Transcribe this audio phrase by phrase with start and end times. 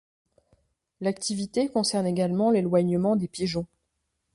[0.99, 3.67] L'activité concerne également l'éloignement des pigeons.